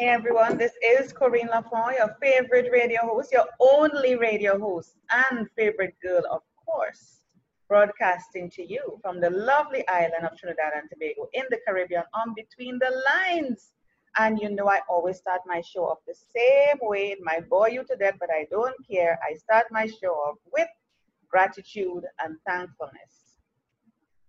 [0.00, 4.96] Hey everyone, this is Corine La Font, your favorite radio host, your only radio host,
[5.10, 7.20] and favorite girl, of course,
[7.68, 12.32] broadcasting to you from the lovely island of Trinidad and Tobago in the Caribbean on
[12.34, 13.72] Between the Lines.
[14.16, 17.10] And you know, I always start my show off the same way.
[17.10, 19.18] It might bore you to death, but I don't care.
[19.22, 20.68] I start my show off with
[21.28, 23.36] gratitude and thankfulness.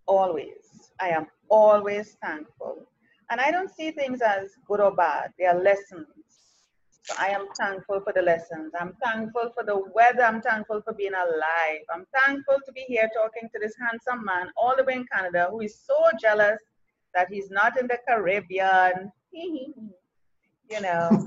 [0.05, 0.91] Always.
[0.99, 2.90] I am always thankful.
[3.31, 6.05] And I don't see things as good or bad, they are lessons.
[7.03, 8.73] So I am thankful for the lessons.
[8.79, 10.23] I'm thankful for the weather.
[10.23, 11.81] I'm thankful for being alive.
[11.93, 15.47] I'm thankful to be here talking to this handsome man all the way in Canada
[15.49, 16.59] who is so jealous
[17.15, 19.11] that he's not in the Caribbean.
[19.31, 21.09] you know.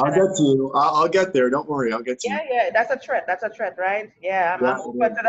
[0.00, 0.72] I'll get to you.
[0.74, 1.48] I'll, I'll, get there.
[1.48, 1.92] Don't worry.
[1.92, 2.48] I'll get to yeah, you.
[2.50, 2.70] Yeah, yeah.
[2.72, 3.24] That's a threat.
[3.26, 4.10] That's a threat, right?
[4.20, 5.22] Yeah, I'm, yeah, I'm open to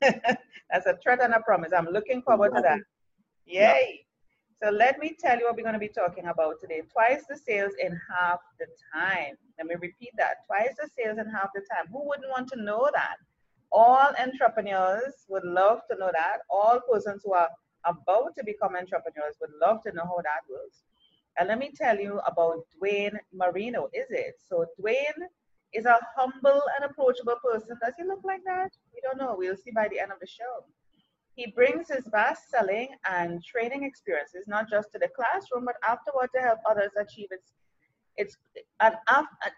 [0.00, 0.40] that.
[0.70, 1.72] That's a threat and a promise.
[1.76, 2.78] I'm looking forward to that.
[3.48, 4.04] Yay!
[4.62, 6.82] So let me tell you what we're going to be talking about today.
[6.92, 9.36] Twice the sales in half the time.
[9.56, 10.44] Let me repeat that.
[10.46, 11.86] Twice the sales in half the time.
[11.92, 13.16] Who wouldn't want to know that?
[13.70, 16.38] All entrepreneurs would love to know that.
[16.50, 17.48] All persons who are
[17.84, 20.82] about to become entrepreneurs would love to know how that works.
[21.38, 23.88] And let me tell you about Duane Marino.
[23.94, 24.34] Is it?
[24.48, 25.28] So Duane
[25.72, 27.76] is a humble and approachable person.
[27.80, 28.70] Does he look like that?
[28.92, 29.36] We don't know.
[29.38, 30.64] We'll see by the end of the show.
[31.38, 36.30] He brings his vast selling and training experiences not just to the classroom, but afterward
[36.34, 37.52] to help others achieve its
[38.16, 38.36] it's
[38.80, 38.96] and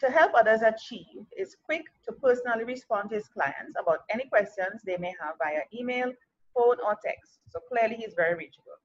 [0.00, 4.82] to help others achieve is quick to personally respond to his clients about any questions
[4.84, 6.12] they may have via email,
[6.54, 7.38] phone, or text.
[7.48, 8.78] So clearly he's very reachable.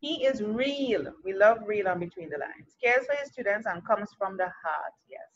[0.00, 1.14] He is real.
[1.24, 2.76] We love real on between the lines.
[2.84, 4.94] Cares for his students and comes from the heart.
[5.08, 5.30] Yes.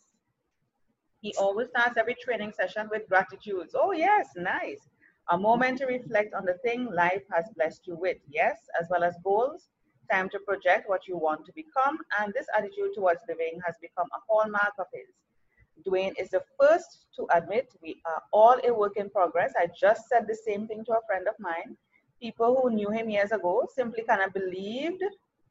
[1.22, 3.70] He always starts every training session with gratitude.
[3.74, 4.90] Oh yes, nice
[5.30, 9.04] a moment to reflect on the thing life has blessed you with, yes, as well
[9.04, 9.68] as goals,
[10.10, 14.06] time to project what you want to become, and this attitude towards living has become
[14.12, 15.08] a hallmark of his.
[15.84, 19.52] Duane is the first to admit we are all a work in progress.
[19.56, 21.76] I just said the same thing to a friend of mine.
[22.20, 25.02] People who knew him years ago simply kind of believed,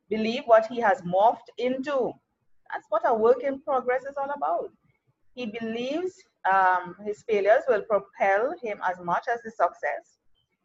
[0.09, 2.11] believe what he has morphed into.
[2.71, 4.71] That's what a work in progress is all about.
[5.33, 6.13] He believes
[6.51, 10.17] um, his failures will propel him as much as his success.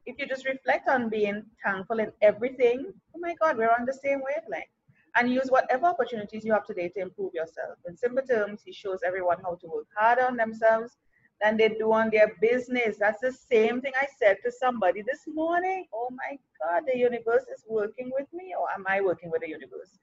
[0.04, 3.98] If you just reflect on being thankful in everything, oh my God, we're on the
[4.02, 4.66] same wavelength.
[5.14, 7.76] And use whatever opportunities you have today to improve yourself.
[7.86, 10.96] In simple terms, he shows everyone how to work harder on themselves
[11.42, 12.96] than they do on their business.
[12.98, 15.86] That's the same thing I said to somebody this morning.
[15.92, 19.48] Oh my God, the universe is working with me, or am I working with the
[19.48, 19.98] universe?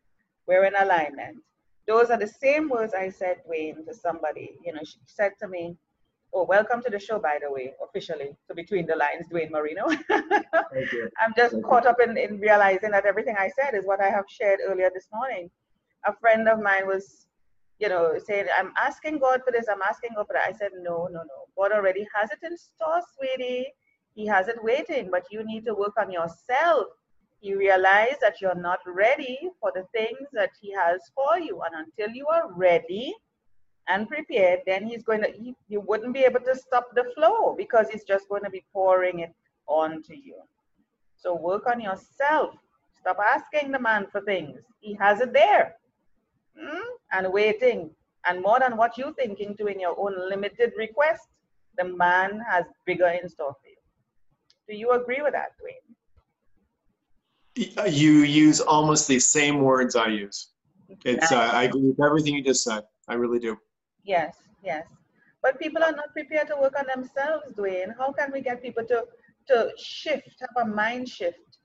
[0.46, 1.38] We're in alignment.
[1.90, 4.60] Those are the same words I said, Duane, to somebody.
[4.64, 5.76] You know, she said to me,
[6.32, 8.38] Oh, welcome to the show, by the way, officially.
[8.48, 9.88] So between the lines, Duane Marino.
[11.20, 11.90] I'm just Thank caught you.
[11.90, 15.08] up in, in realizing that everything I said is what I have shared earlier this
[15.12, 15.50] morning.
[16.06, 17.26] A friend of mine was,
[17.80, 20.48] you know, saying, I'm asking God for this, I'm asking God for that.
[20.48, 21.40] I said, No, no, no.
[21.58, 23.66] God already has it in store, sweetie.
[24.14, 26.86] He has it waiting, but you need to work on yourself
[27.42, 31.62] you realize that you're not ready for the things that he has for you.
[31.62, 33.14] And until you are ready
[33.88, 37.56] and prepared then he's going to he, you wouldn't be able to stop the flow
[37.58, 39.34] because he's just going to be pouring it
[39.68, 40.36] onto you.
[41.16, 42.56] So work on yourself.
[43.00, 44.60] Stop asking the man for things.
[44.80, 45.76] He has it there.
[46.62, 46.90] Mm?
[47.12, 47.90] and waiting.
[48.26, 51.28] And more than what you thinking to in your own limited request
[51.78, 53.76] the man has bigger in store for you.
[54.68, 55.96] Do you agree with that duane
[57.88, 60.50] you use almost the same words I use.
[61.06, 62.84] It's uh, I agree with everything you just said.
[63.08, 63.58] I really do.
[64.04, 64.86] Yes, yes.
[65.42, 67.94] But people are not prepared to work on themselves, Duane.
[67.98, 69.06] How can we get people to
[69.48, 71.58] to shift, have a mind shift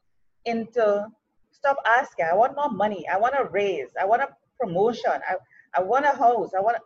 [0.47, 1.07] into
[1.51, 4.29] stop asking, I want more money, I want a raise, I want a
[4.59, 5.37] promotion, I,
[5.77, 6.79] I want a house, I want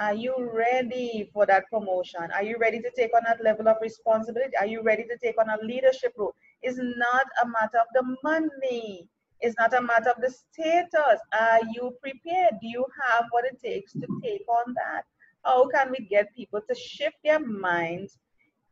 [0.00, 2.20] are you ready for that promotion?
[2.32, 4.56] Are you ready to take on that level of responsibility?
[4.56, 6.34] Are you ready to take on a leadership role?
[6.62, 9.08] It's not a matter of the money.
[9.40, 11.20] It's not a matter of the status.
[11.32, 12.54] Are you prepared?
[12.60, 15.02] Do you have what it takes to take on that?
[15.44, 18.18] How can we get people to shift their minds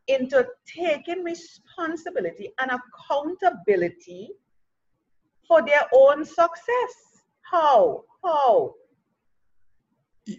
[0.09, 4.31] into taking responsibility and accountability
[5.47, 6.94] for their own success?
[7.43, 8.05] How?
[8.25, 8.75] How?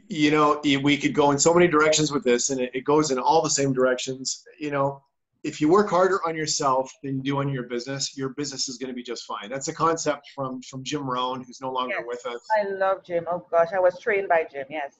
[0.09, 3.17] you know we could go in so many directions with this and it, goes in
[3.17, 5.01] all the same directions you know
[5.43, 8.77] if you work harder on yourself than you do on your business your business is
[8.77, 11.95] going to be just fine that's a concept from from jim rohn who's no longer
[11.97, 12.05] yes.
[12.07, 14.99] with us i love jim oh gosh i was trained by jim yes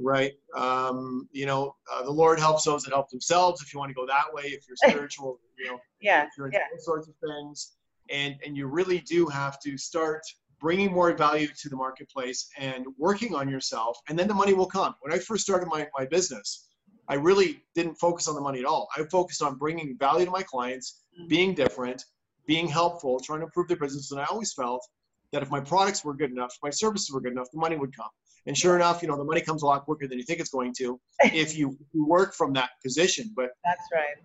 [0.00, 3.90] right um, you know uh, the lord helps those that help themselves if you want
[3.90, 6.64] to go that way if you're spiritual you know yeah if you're into yeah.
[6.72, 7.72] all sorts of things
[8.10, 10.22] and and you really do have to start
[10.60, 14.66] bringing more value to the marketplace and working on yourself, and then the money will
[14.66, 14.94] come.
[15.00, 16.67] When I first started my, my business,
[17.08, 18.88] I really didn't focus on the money at all.
[18.96, 21.28] I focused on bringing value to my clients, Mm.
[21.28, 22.04] being different,
[22.46, 24.10] being helpful, trying to improve their business.
[24.12, 24.86] And I always felt
[25.32, 27.76] that if my products were good enough, if my services were good enough, the money
[27.76, 28.08] would come.
[28.46, 30.48] And sure enough, you know, the money comes a lot quicker than you think it's
[30.50, 33.32] going to if you, work from that position.
[33.36, 34.16] But That's right.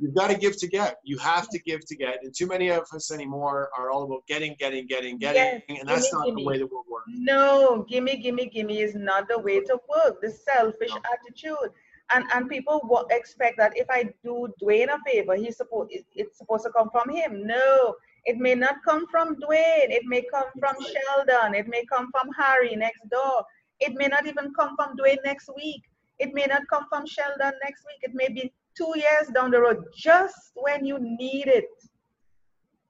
[0.00, 0.96] you've got to give to get.
[1.04, 2.16] You have to give to get.
[2.24, 5.42] And too many of us anymore are all about getting, getting, getting, getting.
[5.42, 6.42] Yes, and that's gimme, not gimme.
[6.42, 7.04] the way the world works.
[7.08, 10.20] No, gimme, gimme, gimme is not the way to work.
[10.22, 11.00] The selfish No.
[11.12, 11.70] attitude,
[12.10, 16.64] and and people expect that if I do Duane a favor, he's supposed it's supposed
[16.64, 17.46] to come from him.
[17.46, 17.94] No,
[18.24, 19.90] it may not come from Duane.
[19.90, 21.54] It may come from Sheldon.
[21.54, 23.44] It may come from Harry next door.
[23.80, 25.82] It may not even come from Duane next week.
[26.18, 28.00] It may not come from Sheldon next week.
[28.02, 31.68] It may be two years down the road, just when you need it.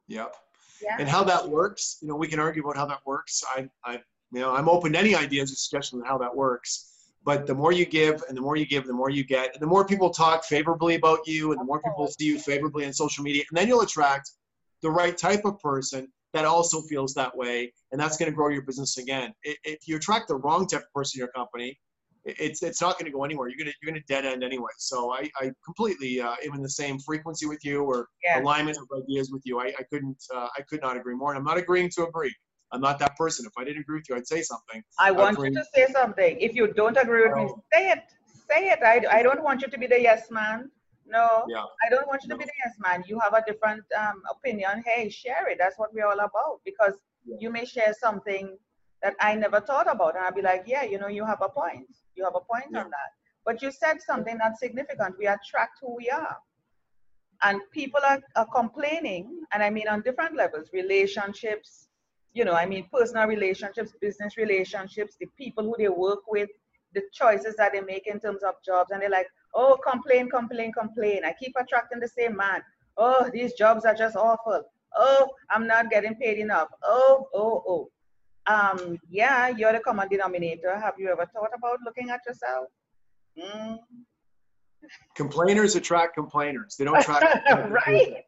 [0.06, 0.34] Yep.
[0.80, 0.96] Yeah.
[1.00, 3.94] and how that works you know we can argue about how that works i i
[4.32, 6.87] you know i'm open to any ideas or suggestions on how that works
[7.28, 9.60] but the more you give and the more you give the more you get and
[9.60, 12.92] the more people talk favorably about you and the more people see you favorably on
[12.92, 14.30] social media and then you'll attract
[14.80, 18.48] the right type of person that also feels that way and that's going to grow
[18.48, 21.78] your business again if you attract the wrong type of person in your company
[22.24, 24.42] it's it's not going to go anywhere you're going to you're going to dead end
[24.42, 28.40] anyway so i i completely uh, am in the same frequency with you or Yeah.
[28.40, 29.58] alignment of ideas with you.
[29.60, 31.30] I, I couldn't, uh, I could not agree more.
[31.30, 32.34] And I'm not agreeing to agree.
[32.72, 33.46] I'm not that person.
[33.46, 34.82] If I didn't agree with you, I'd say something.
[34.98, 36.36] I want you to say something.
[36.40, 38.02] If you don't agree with me, say it.
[38.50, 38.80] Say it.
[38.82, 40.70] I, I don't want you to be the yes man.
[41.06, 41.64] No, Yeah.
[41.84, 43.02] I don't want you to be the yes man.
[43.06, 44.82] You have a different um, opinion.
[44.86, 45.56] Hey, share it.
[45.58, 46.60] That's what we're all about.
[46.64, 46.94] Because
[47.24, 47.36] Yeah.
[47.40, 48.58] you may share something
[49.02, 50.16] that I never thought about.
[50.16, 51.88] And I'll be like, yeah, you know, you have a point.
[52.14, 52.80] You have a point Yeah.
[52.80, 53.10] on that.
[53.46, 55.16] But you said something that's significant.
[55.18, 56.36] We attract who we are.
[57.42, 61.87] And people are, are complaining, and I mean on different levels, relationships,
[62.34, 66.48] you know, I mean personal relationships, business relationships, the people who they work with,
[66.94, 70.72] the choices that they make in terms of jobs, and they're like, oh, complain, complain,
[70.72, 71.24] complain.
[71.24, 72.62] I keep attracting the same man.
[72.96, 74.62] Oh, these jobs are just awful.
[74.96, 76.68] Oh, I'm not getting paid enough.
[76.82, 77.90] Oh, oh, oh.
[78.52, 80.78] Um, yeah, you're the common denominator.
[80.78, 82.68] Have you ever thought about looking at yourself?
[83.38, 83.78] Mm,
[85.14, 86.76] Complainers attract complainers.
[86.76, 87.24] They don't attract.
[87.70, 88.24] right.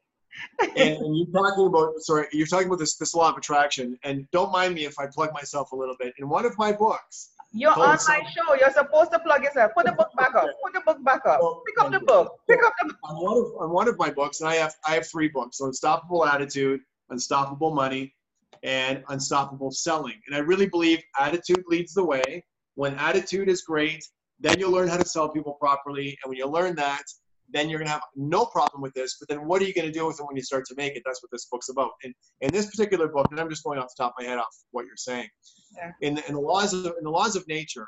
[0.76, 3.98] And, you're talking about, sorry, you're talking about this, this law of attraction.
[4.04, 6.14] And don't mind me if I plug myself a little bit.
[6.18, 8.54] In one of my books, You're on my show.
[8.58, 9.72] You're supposed to plug yourself.
[9.76, 10.48] Put the book back up.
[10.62, 11.40] Put the book back up.
[11.66, 12.38] Pick up the book.
[12.48, 14.94] Pick up the on one of on one of my books, and I have I
[14.94, 16.80] have three books: so Unstoppable Attitude,
[17.10, 18.14] Unstoppable Money,
[18.62, 20.20] and Unstoppable Selling.
[20.26, 22.44] And I really believe attitude leads the way.
[22.76, 24.04] When attitude is great,
[24.38, 27.02] then you'll learn how to sell people properly, and when you learn that,
[27.52, 29.16] then you're gonna have no problem with this.
[29.18, 31.02] But then what are you gonna do with it when you start to make it?
[31.04, 31.90] That's what this book's about.
[32.04, 34.38] And in this particular book, and I'm just going off the top of my head
[34.38, 35.28] off what you're saying,
[35.76, 35.92] Yeah.
[36.00, 37.86] in the, in the laws of in the laws of nature.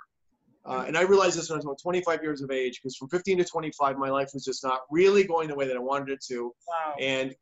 [0.64, 3.08] Uh, and I realized this when I was about 25 years of age, because from
[3.08, 6.10] 15 to 25, my life was just not really going the way that I wanted
[6.12, 6.52] it to.
[6.68, 6.94] wow.
[7.00, 7.34] And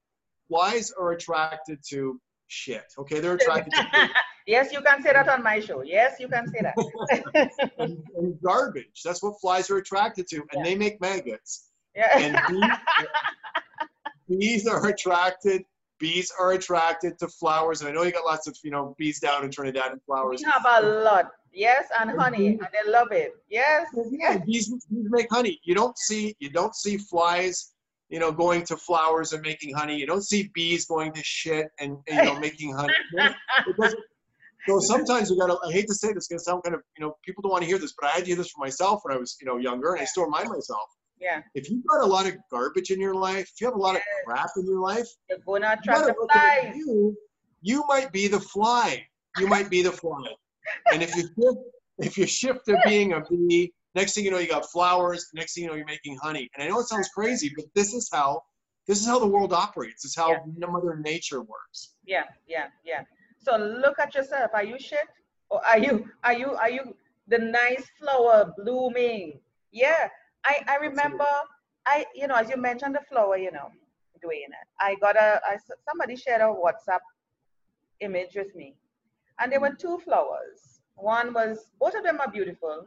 [0.49, 2.19] flies are attracted to
[2.49, 2.85] shit.
[2.99, 4.09] Okay, they're attracted to
[4.47, 5.83] yes, you can say that on my show.
[5.83, 7.51] Yes, you can say that.
[7.79, 9.03] and, and garbage.
[9.05, 10.63] That's what flies are attracted to, and Yeah.
[10.65, 11.70] they make maggots.
[11.95, 12.19] Yeah.
[12.19, 15.63] And bees, bees are attracted.
[15.99, 19.21] Bees are attracted to flowers, and I know you got lots of you know bees
[19.21, 20.43] down in Trinidad and flowers.
[20.45, 21.31] we have a lot.
[21.53, 23.33] Yes, and honey, and they love it.
[23.49, 23.89] Yes.
[24.11, 25.61] Yeah, bees, bees make honey.
[25.65, 27.73] You don't see you don't see flies,
[28.09, 29.97] you know, going to flowers and making honey.
[29.97, 32.95] You don't see bees going to shit and you know making honey.
[34.67, 35.59] So sometimes you gotta.
[35.67, 37.63] I hate to say this, it's gonna sound kind of you know people don't want
[37.63, 39.47] to hear this, but I had to hear this for myself when I was you
[39.47, 40.89] know younger, and I still remind myself.
[41.21, 41.43] Yeah.
[41.55, 43.97] If you've got a lot of garbage in your life, if you have a lot
[43.97, 46.75] of crap in your life, You're gonna attract the flies.
[46.77, 47.17] you.
[47.63, 49.07] You might be the fly.
[49.39, 50.25] You might be the fly.
[50.93, 51.59] And if you shift,
[51.99, 55.29] if you shift to being a bee, next thing you know, you got flowers.
[55.35, 56.49] Next thing you know, you're making honey.
[56.55, 58.43] And I know it sounds crazy, but this is how
[58.87, 60.05] this is how the world operates.
[60.07, 60.67] It's how Yeah.
[60.69, 61.95] Mother Nature works.
[62.05, 63.05] Yeah, yeah, yeah.
[63.39, 64.51] So look at yourself.
[64.55, 65.07] Are you shit?
[65.51, 66.97] Or are you are you are you
[67.29, 69.39] the nice flower blooming?
[69.71, 70.09] Yeah.
[70.45, 71.27] I, I remember
[71.87, 73.71] I you know as you mentioned the flower, you know,
[74.23, 74.69] doing it.
[74.79, 75.57] I got a I,
[75.89, 77.01] somebody shared a WhatsApp
[78.01, 78.77] image with me.
[79.39, 80.81] And there were two flowers.
[80.97, 82.87] One was both of them are beautiful.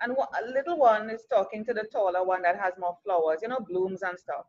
[0.00, 3.40] And one, a little one is talking to the taller one that has more flowers,
[3.42, 4.46] you know, blooms and stuff.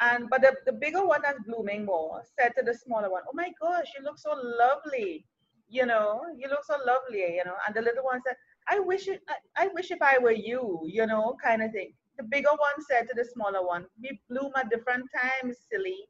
[0.00, 3.34] And but the, the bigger one that's blooming more said to the smaller one, Oh
[3.34, 5.26] my gosh, you look so lovely.
[5.68, 7.54] You know, you look so lovely, you know.
[7.66, 8.36] And the little one said,
[8.68, 11.92] I wish it I, I wish if I were you, you know, kind of thing.
[12.18, 16.08] The bigger one said to the smaller one, We bloom at different times, silly.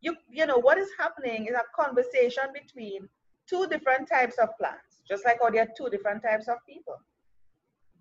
[0.00, 3.08] You you know, what is happening is a conversation between
[3.48, 6.96] two different types of plants, just like how there are two different types of people.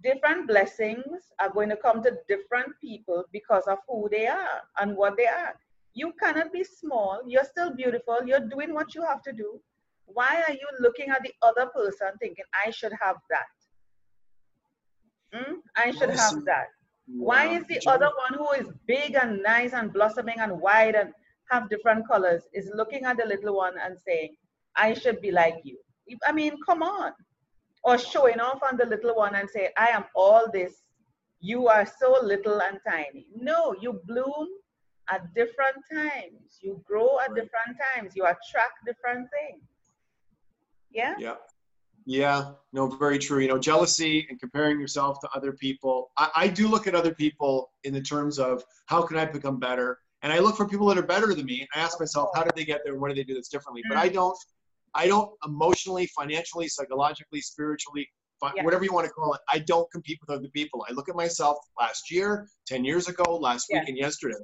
[0.03, 4.95] Different blessings are going to come to different people because of who they are and
[4.95, 5.55] what they are.
[5.93, 7.21] You cannot be small.
[7.25, 8.19] You're still beautiful.
[8.25, 9.59] You're doing what you have to do.
[10.05, 13.56] Why are you looking at the other person thinking, I should have that?
[15.33, 15.55] Hmm?
[15.75, 16.67] I should have that.
[17.07, 21.13] Why is the other one who is big and nice and blossoming and wide and
[21.49, 24.35] have different colors is looking at the little one and saying,
[24.75, 25.77] I should be like you?
[26.25, 27.13] I mean, come on.
[27.83, 30.83] Or showing off on the little one and say, I am all this.
[31.39, 33.27] You are so little and tiny.
[33.35, 34.47] No, you bloom
[35.09, 36.59] at different times.
[36.61, 38.13] You grow at different times.
[38.15, 39.63] You attract different things.
[40.91, 41.15] Yeah?
[41.17, 41.35] Yeah.
[42.09, 43.39] Yeah, no, very true.
[43.39, 46.09] You know, jealousy and comparing yourself to other people.
[46.17, 49.59] I, I do look at other people in the terms of how can I become
[49.59, 49.99] better?
[50.21, 51.59] And I look for people that are better than me.
[51.59, 52.95] And I ask myself, how did they get there?
[52.97, 53.83] What do they do this differently?
[53.89, 54.37] But I don't,
[54.95, 58.07] I don't emotionally, financially, psychologically, spiritually,
[58.41, 58.63] yes.
[58.63, 59.41] whatever you want to call it.
[59.51, 60.85] I don't compete with other people.
[60.89, 63.81] I look at myself last year, 10 years ago, last yes.
[63.81, 64.35] week, and yesterday.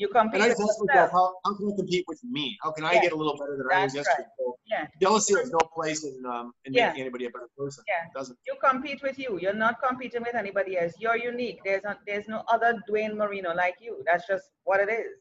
[0.00, 2.56] You compete and I just ask myself, how, how can I compete with me?
[2.62, 4.22] How can I get a little better than I was yesterday?
[4.22, 4.38] Right.
[4.38, 4.86] So yeah.
[4.98, 6.88] Jealousy has no place in, um, in yeah.
[6.88, 7.84] making anybody a better person.
[7.86, 8.06] Yeah.
[8.06, 8.38] It doesn't.
[8.46, 9.38] You compete with you.
[9.38, 10.94] You're not competing with anybody else.
[10.98, 11.58] You're unique.
[11.66, 14.02] There's there's no other Duane Marino like you.
[14.06, 15.18] That's just what it is.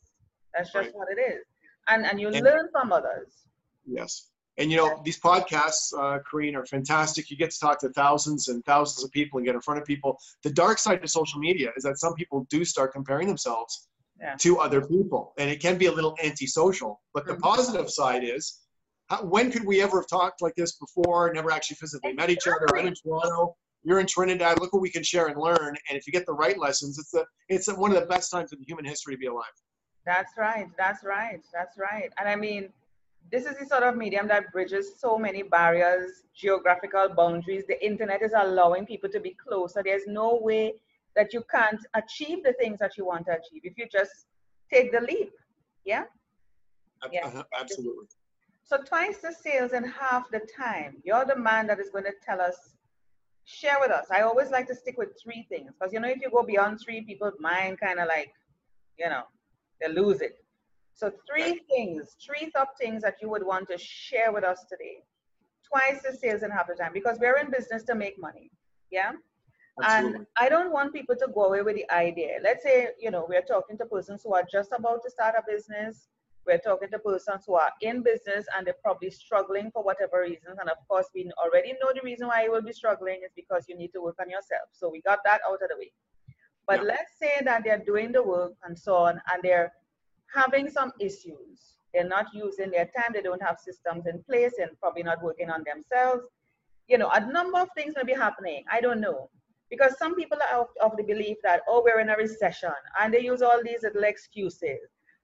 [0.53, 0.95] That's just right.
[0.95, 1.43] what it is.
[1.89, 3.33] And and you and, learn from others.
[3.85, 4.29] Yes.
[4.57, 7.29] And you know, these podcasts, uh, Corine, are fantastic.
[7.29, 9.85] You get to talk to thousands and thousands of people and get in front of
[9.85, 10.17] people.
[10.43, 13.89] The dark side of social media is that some people do start comparing themselves
[14.21, 14.35] yeah.
[14.35, 15.33] to other people.
[15.37, 17.01] And it can be a little antisocial.
[17.13, 17.41] But the mm-hmm.
[17.41, 18.59] positive side is,
[19.09, 21.31] how, when could we ever have talked like this before?
[21.33, 22.67] Never actually physically met each other.
[22.75, 23.55] I'm in Toronto.
[23.83, 24.59] You're in Trinidad.
[24.59, 25.75] Look what we can share and learn.
[25.89, 28.51] And if you get the right lessons, it's the it's one of the best times
[28.51, 29.45] in human history to be alive.
[30.05, 30.67] That's right.
[30.77, 31.41] That's right.
[31.53, 32.11] That's right.
[32.19, 32.69] And I mean,
[33.31, 37.63] this is the sort of medium that bridges so many barriers, geographical boundaries.
[37.67, 39.81] The internet is allowing people to be closer.
[39.83, 40.73] There's no way
[41.19, 44.27] that you can't achieve the things that you want to achieve if you just
[44.73, 45.33] take the leap.
[45.83, 46.05] Yeah?
[47.11, 47.27] Yeah.
[47.27, 48.07] Uh-huh, absolutely.
[48.63, 51.01] So twice the sales in half the time.
[51.03, 52.55] You're the man that is going to tell us,
[53.43, 54.05] share with us.
[54.09, 56.79] I always like to stick with three things because you know if you go beyond
[56.85, 58.31] three, people's mind kind of like,
[58.97, 59.23] you know,
[59.81, 60.35] they lose it.
[60.93, 64.97] So three things, three top things that you would want to share with us today.
[65.69, 68.51] Twice the sales in half the time because we're in business to make money.
[68.89, 69.11] Yeah.
[69.83, 70.17] Absolutely.
[70.17, 72.39] And I don't want people to go away with the idea.
[72.43, 75.43] Let's say, you know, we're talking to persons who are just about to start a
[75.47, 76.07] business.
[76.45, 80.57] We're talking to persons who are in business and they're probably struggling for whatever reasons.
[80.59, 83.65] And of course, we already know the reason why you will be struggling is because
[83.67, 84.69] you need to work on yourself.
[84.71, 85.91] So we got that out of the way.
[86.67, 86.87] But yeah.
[86.87, 89.71] let's say that they're doing the work and so on, and they're
[90.33, 91.77] having some issues.
[91.93, 93.11] They're not using their time.
[93.13, 96.25] They don't have systems in place and probably not working on themselves.
[96.87, 98.63] You know, a number of things may be happening.
[98.71, 99.29] I don't know
[99.69, 103.13] because some people are of, of the belief that oh we're in a recession and
[103.13, 104.79] they use all these little excuses.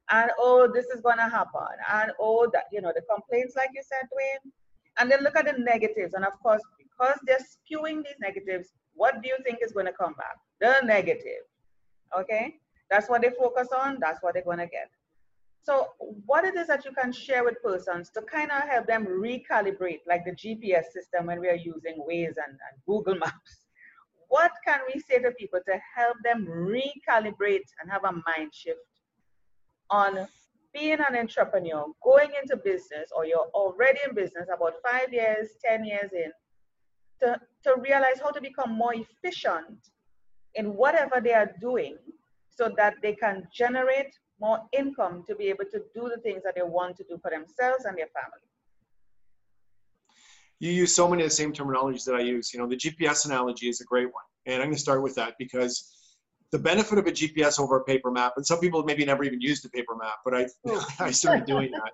[0.09, 1.75] And oh this is going to happen.
[1.91, 4.53] And oh that you know the complaints like you said Duane.
[4.97, 6.13] And then look at the negatives.
[6.13, 9.93] And of course because they're spewing these negatives what do you think is going to
[9.93, 10.37] come back?
[10.61, 11.43] The negative.
[12.17, 12.55] Okay?
[12.89, 13.97] That's what they focus on.
[13.99, 14.89] That's what they're going to get.
[15.65, 15.89] So
[16.27, 20.01] what it is that you can share with persons to kind of help them recalibrate
[20.07, 23.64] like the gps system when we are using waze and, and google maps
[24.29, 28.79] what can we say to people to help them recalibrate and have a mind shift
[29.89, 30.27] on
[30.73, 35.85] being an entrepreneur, going into business, or you're already in business about five years, 10
[35.85, 36.31] years in,
[37.21, 39.89] to, to realize how to become more efficient
[40.55, 41.97] in whatever they are doing
[42.49, 46.55] so that they can generate more income to be able to do the things that
[46.55, 48.49] they want to do for themselves and their family
[50.65, 52.53] you use so many of the same terminologies that I use.
[52.53, 54.23] You know, the GPS analogy is a great one.
[54.45, 55.95] And I'm going to start with that because
[56.51, 59.41] the benefit of a GPS over a paper map, and some people maybe never even
[59.41, 60.87] used a paper map, but I, oh.
[60.99, 61.91] I started doing that.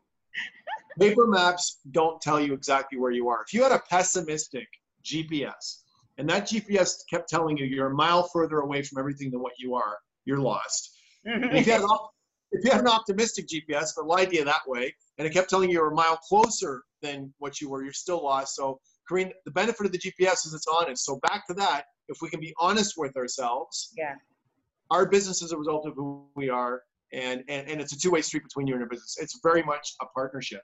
[0.99, 3.43] paper maps don't tell you exactly where you are.
[3.45, 4.67] If you had a pessimistic
[5.03, 5.81] GPS
[6.17, 9.53] and that GPS kept telling you you're a mile further away from everything than what
[9.57, 10.95] you are, you're lost.
[11.25, 11.89] If you had an,
[12.51, 15.49] if you had an optimistic GPS that lied to you that way, and it kept
[15.49, 18.55] telling you you're a mile closer than what you were, you're still lost.
[18.55, 18.79] So,
[19.09, 21.05] Corine, the benefit of the GPS is it's honest.
[21.05, 24.15] So back to that, if we can be honest with ourselves, yeah,
[24.89, 26.81] our business is a result of who we are,
[27.13, 29.17] and and, and it's a two-way street between you and your business.
[29.19, 30.61] It's very much a partnership.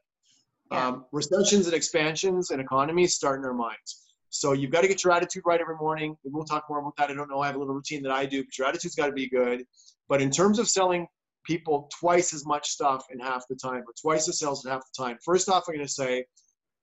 [0.71, 0.87] Yeah.
[0.87, 4.07] Um, recessions and expansions and economies start in our minds.
[4.29, 6.15] So you've got to get your attitude right every morning.
[6.23, 7.09] And we'll talk more about that.
[7.09, 7.39] I don't know.
[7.39, 9.63] I have a little routine that I do, but your attitude's got to be good.
[10.09, 11.07] But in terms of selling
[11.47, 14.81] people twice as much stuff in half the time, or twice the sales in half
[14.81, 15.17] the time.
[15.23, 16.25] First off, I'm going to say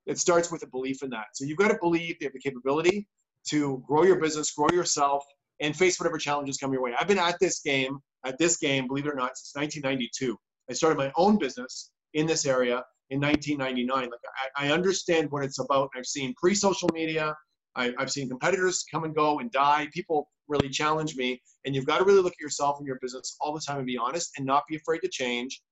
[0.06, 1.26] it starts with a belief in that.
[1.35, 3.06] So you've got to believe you have the capability
[3.50, 5.25] to grow your business, grow yourself,
[5.61, 6.94] and face whatever challenges come your way.
[6.99, 10.37] I've been at this game, at this game, believe it or not, since 1992.
[10.68, 13.97] I started my own business in this area in 1999.
[13.97, 14.11] Like
[14.56, 15.90] I, I understand what it's about.
[15.94, 17.35] And I've seen pre-social media.
[17.76, 19.88] I, I've seen competitors come and go and die.
[19.93, 23.37] People really challenge me, and you've got to really look at yourself and your business
[23.40, 25.62] all the time and be honest and not be afraid to change,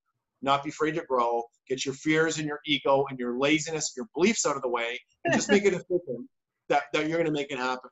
[0.40, 1.42] not be afraid to grow.
[1.68, 4.99] Get your fears and your ego and your laziness, your beliefs out of the way,
[5.25, 6.28] and just make it a decision
[6.68, 7.90] that, that you're going to make it happen.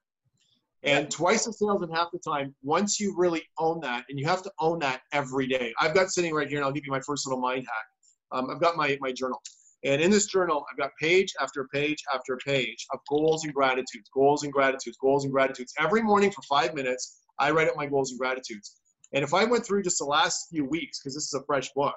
[0.83, 4.26] And twice the sales in half the time, once you really own that, and you
[4.26, 5.75] have to own that every day.
[5.79, 7.85] I've got sitting right here, and I'll give you my first little mind hack.
[8.33, 9.43] Um, I've got my, my journal.
[9.85, 14.11] And in this journal, I've got page after page after page of goals and gratitudes,
[14.13, 15.73] goals and gratitudes, goals and gratitudes.
[15.79, 18.77] Every morning for five minutes, I write up my goals and gratitudes.
[19.13, 21.71] And if I went through just the last few weeks, because this is a fresh
[21.75, 21.95] book,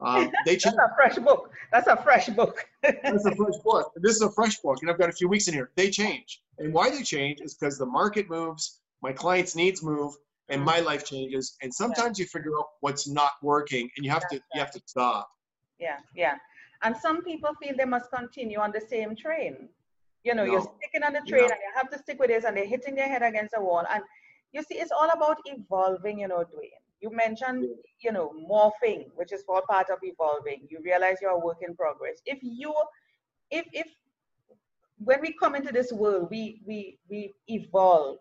[0.00, 0.74] um, they change.
[0.76, 1.52] That's a fresh book.
[1.70, 2.66] That's a fresh book.
[2.82, 3.92] That's a fresh book.
[3.96, 5.70] This is a fresh book, and I've got a few weeks in here.
[5.76, 10.14] They change, and why they change is because the market moves, my clients' needs move,
[10.48, 11.56] and my life changes.
[11.62, 14.80] And sometimes you figure out what's not working, and you have to you have to
[14.86, 15.28] stop.
[15.78, 16.34] Yeah, yeah.
[16.82, 19.68] And some people feel they must continue on the same train.
[20.24, 20.52] You know, no.
[20.52, 21.52] you're sticking on the train, no.
[21.52, 23.84] and you have to stick with this, and they're hitting their head against the wall.
[23.92, 24.02] And
[24.52, 26.20] you see, it's all about evolving.
[26.20, 26.70] You know, Duane.
[27.00, 27.64] You mentioned,
[28.00, 30.66] you know, morphing, which is all part of evolving.
[30.68, 32.20] You realize you're a work in progress.
[32.26, 32.74] If you,
[33.50, 33.86] if if
[34.98, 38.18] when we come into this world, we we we evolve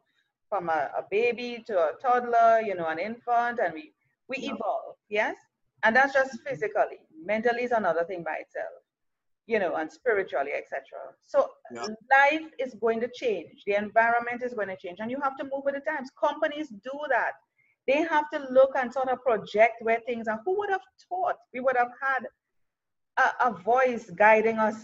[0.50, 3.94] from a, a baby to a toddler, you know, an infant, and we
[4.28, 4.96] we evolve.
[5.10, 5.36] Yes,
[5.88, 7.00] and that's just physically.
[7.25, 8.84] Mentally is another thing by itself,
[9.48, 10.82] you know, and spiritually, etc.
[11.25, 11.88] So yeah.
[12.17, 13.63] life is going to change.
[13.65, 16.10] The environment is going to change, and you have to move with the times.
[16.20, 17.32] Companies do that
[17.88, 20.41] they have to look and sort of project where things are.
[20.46, 22.27] Who would have thought we would have had
[23.17, 24.75] a, a voice guiding us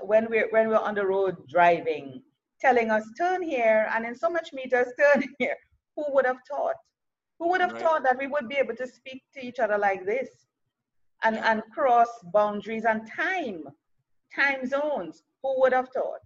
[0.00, 2.22] when we're when we're on the road driving,
[2.60, 5.56] telling us turn here, and in so much meters turn here.
[5.96, 6.76] Who would have thought?
[7.38, 7.82] Who would have right.
[7.82, 10.28] thought that we would be able to speak to each other like this,
[11.22, 13.64] and and cross boundaries and time,
[14.34, 15.22] time zones?
[15.42, 16.20] Who would have thought?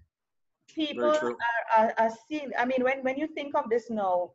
[0.75, 1.37] People are,
[1.77, 2.51] are, are seeing.
[2.59, 4.33] I mean, when when you think of this now,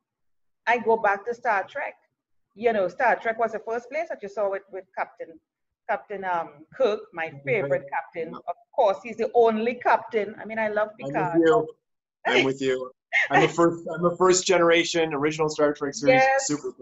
[0.68, 1.96] I go back to Star Trek.
[2.54, 5.40] You know, Star Trek was the first place that you saw with, with Captain
[5.90, 8.34] Captain um, Kirk, my favorite captain.
[8.36, 10.36] Of course, he's the only captain.
[10.40, 11.16] I mean, I love Picard.
[11.36, 11.68] I'm with you.
[12.26, 12.92] I'm with you.
[13.32, 13.86] I'm a first.
[13.94, 16.48] I'm a first generation original Star Trek series yes.
[16.48, 16.74] super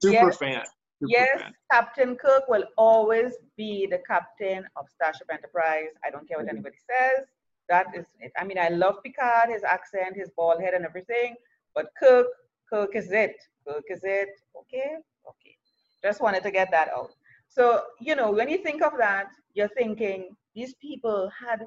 [0.00, 0.36] super yes.
[0.36, 0.62] fan.
[1.00, 1.54] Super yes, fan.
[1.70, 5.90] Captain Kirk will always be the captain of Starship Enterprise.
[6.04, 6.56] I don't care what mm-hmm.
[6.56, 7.26] anybody says.
[7.68, 8.32] That is it.
[8.38, 11.34] I mean, I love Picard, his accent, his bald head, and everything.
[11.74, 12.26] But Kirk
[12.68, 13.36] Kirk is it.
[13.66, 14.30] Kirk is it.
[14.56, 14.96] Okay,
[15.28, 15.56] okay.
[16.02, 17.12] Just wanted to get that out.
[17.48, 21.66] So, you know, when you think of that, you're thinking these people had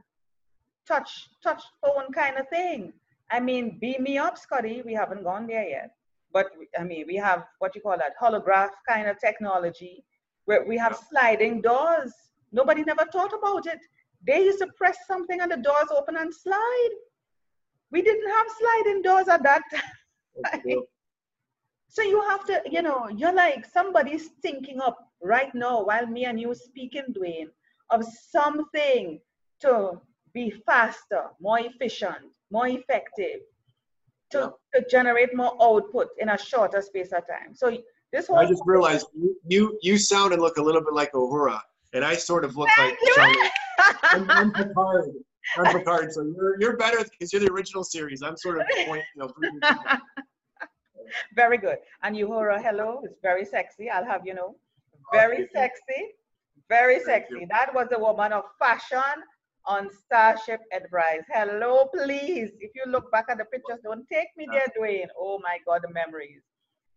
[0.87, 2.93] touch, touch phone kind of thing.
[3.31, 4.81] I mean, beam me up, Scotty.
[4.85, 5.91] We haven't gone there yet.
[6.31, 10.03] But I mean, we have what you call that holograph kind of technology
[10.45, 12.13] where we have sliding doors.
[12.51, 13.79] Nobody never thought about it.
[14.25, 16.89] They used to press something and the doors open and slide.
[17.91, 19.61] We didn't have sliding doors at that
[20.51, 20.83] time.
[21.87, 26.25] So you have to, you know, you're like somebody's thinking up right now while me
[26.25, 27.49] and you speaking, Duane,
[27.89, 29.19] of something
[29.61, 30.01] to
[30.33, 33.41] be faster, more efficient, more effective,
[34.31, 34.79] to, yeah.
[34.79, 37.53] to generate more output in a shorter space of time.
[37.53, 37.77] So
[38.11, 41.11] this whole I just realized you you, you sound and look a little bit like
[41.13, 41.59] Uhura,
[41.93, 43.49] and I sort of look Thank like Charlie.
[44.03, 45.11] I'm, I'm Picard.
[45.57, 46.13] I'm Picard.
[46.13, 48.21] So you're you're better because you're the original series.
[48.21, 49.33] I'm sort of point, you know.
[51.35, 51.77] very good.
[52.03, 53.89] And Uhura, hello, it's very sexy.
[53.89, 56.15] I'll have you know, oh, very sexy,
[56.69, 57.45] very sexy.
[57.49, 59.23] That was a woman of fashion
[59.67, 61.23] on Starship Enterprise.
[61.29, 62.51] Hello, please.
[62.59, 64.73] If you look back at the pictures, don't take me there, uh-huh.
[64.77, 65.07] Duane.
[65.17, 66.41] Oh my God, the memories.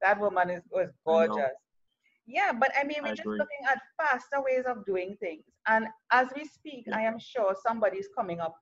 [0.02, 1.56] That woman is was gorgeous.
[2.26, 3.38] Yeah, but I mean, we're I just agree.
[3.38, 5.44] looking at faster ways of doing things.
[5.66, 6.96] And as we speak, yeah.
[6.96, 8.54] I am sure somebody's coming up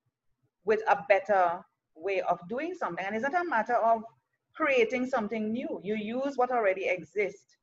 [0.65, 1.61] with a better
[1.95, 3.05] way of doing something.
[3.05, 4.03] And it's not a matter of
[4.55, 5.81] creating something new.
[5.83, 7.57] You use what already exists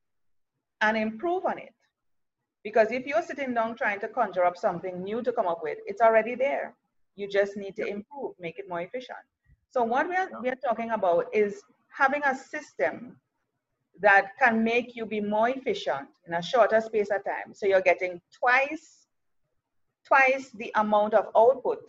[0.80, 1.73] and improve on it.
[2.64, 5.78] Because if you're sitting down trying to conjure up something new to come up with,
[5.86, 6.74] it's already there.
[7.14, 9.18] You just need to improve, make it more efficient.
[9.70, 11.62] So what we are, we are talking about is
[11.96, 13.16] having a system
[14.00, 17.52] that can make you be more efficient in a shorter space of time.
[17.52, 19.06] So you're getting twice,
[20.06, 21.82] twice the amount of output,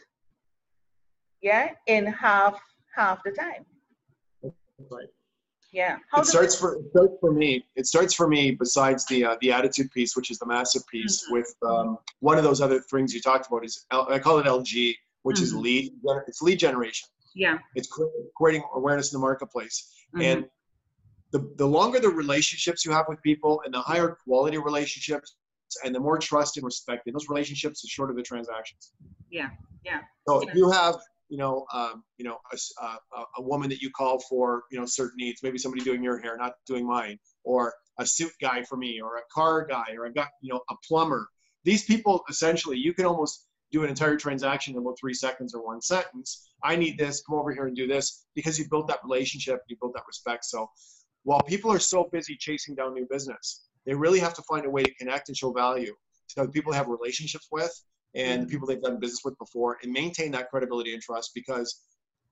[1.41, 2.59] yeah, in half
[2.95, 3.65] half the time.
[4.89, 5.07] Right.
[5.75, 5.97] Yeah.
[6.09, 7.65] How it starts for it starts for me.
[7.75, 8.51] It starts for me.
[8.51, 11.33] Besides the uh, the attitude piece, which is the massive piece, mm-hmm.
[11.33, 14.45] with um, one of those other things you talked about is L, I call it
[14.45, 15.43] LG, which mm-hmm.
[15.43, 15.91] is lead.
[16.27, 17.09] It's lead generation.
[17.35, 17.57] Yeah.
[17.75, 17.89] It's
[18.37, 20.21] creating awareness in the marketplace, mm-hmm.
[20.21, 20.45] and
[21.33, 25.35] the the longer the relationships you have with people, and the higher quality relationships,
[25.83, 28.93] and the more trust and respect in those relationships, the shorter the transactions.
[29.29, 29.49] Yeah.
[29.83, 29.99] Yeah.
[30.25, 30.51] So yeah.
[30.51, 30.95] if you have
[31.29, 34.85] you know, um, you know, a, a, a, woman that you call for, you know,
[34.85, 38.77] certain needs, maybe somebody doing your hair, not doing mine, or a suit guy for
[38.77, 41.27] me, or a car guy, or I've got, you know, a plumber.
[41.63, 45.65] These people, essentially, you can almost do an entire transaction in about three seconds or
[45.65, 46.47] one sentence.
[46.63, 49.77] I need this, come over here and do this, because you built that relationship, you
[49.81, 50.45] built that respect.
[50.45, 50.69] So
[51.23, 54.69] while people are so busy chasing down new business, they really have to find a
[54.69, 55.93] way to connect and show value
[56.29, 57.71] to people they have relationships with
[58.15, 61.81] and people they've done business with before and maintain that credibility and trust because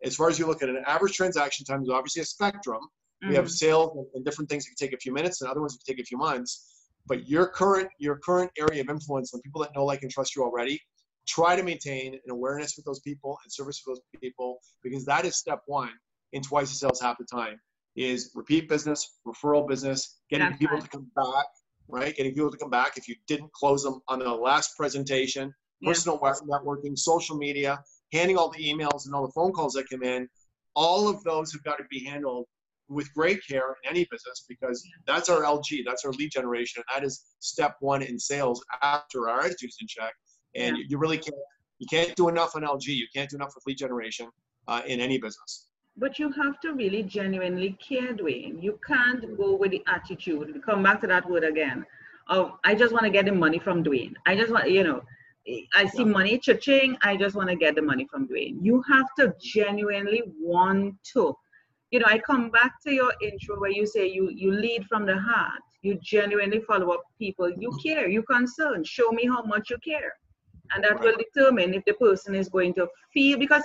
[0.04, 2.82] as far as you look at an average transaction time, there's obviously a spectrum.
[2.82, 3.30] Mm-hmm.
[3.30, 3.52] We have mm-hmm.
[3.52, 5.96] sales and different things that can take a few minutes and other ones that can
[5.96, 6.69] take a few months.
[7.06, 10.36] But your current your current area of influence, the people that know, like, and trust
[10.36, 10.80] you already,
[11.28, 15.26] try to maintain an awareness with those people and service for those people because that
[15.26, 15.91] is step one
[16.32, 17.60] in twice the sales half the time
[17.96, 20.84] is repeat business, referral business, getting That's people right.
[20.84, 21.46] to come back,
[21.88, 22.15] right?
[22.15, 26.19] Getting people to come back if you didn't close them on the last presentation, personal
[26.24, 26.34] yeah.
[26.48, 30.28] networking, social media, handing all the emails and all the phone calls that come in.
[30.76, 32.46] All of those have got to be handled
[32.89, 36.84] with great care in any business because that's our LG, that's our lead generation.
[36.88, 40.13] And that is step one in sales after our attitudes in check.
[40.56, 40.84] And yeah.
[40.88, 41.36] you really can't
[41.80, 42.88] you can't do enough on LG.
[42.88, 44.30] You can't do enough with lead generation
[44.67, 45.67] uh, in any business.
[45.98, 48.60] But you have to really genuinely care, Duane.
[48.62, 50.62] You can't go with the attitude.
[50.65, 51.86] Come back to that word again.
[52.30, 54.15] Of I just want to get the money from Duane.
[54.26, 55.04] I just want you know
[55.76, 58.64] I see money cha-ching, I just want to get the money from Duane.
[58.64, 61.36] You have to genuinely want to.
[61.92, 65.06] You know, I come back to your intro where you say you you lead from
[65.06, 65.62] the heart.
[65.82, 67.52] You genuinely follow up people.
[67.52, 68.84] You care, you concern.
[68.84, 70.14] Show me how much you care.
[70.72, 73.64] And that will determine if the person is going to feel because